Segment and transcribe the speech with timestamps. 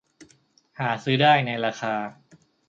[0.79, 1.93] หาซื้อได้ในราคา